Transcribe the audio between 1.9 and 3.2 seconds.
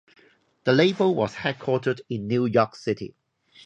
in New York City.